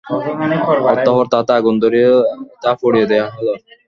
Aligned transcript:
অতঃপর 0.91 1.25
তাতে 1.33 1.51
আগুন 1.59 1.75
ধরিয়ে 1.83 2.09
তা 2.61 2.71
পুড়িয়ে 2.79 3.09
দেয়া 3.11 3.27
হল। 3.33 3.47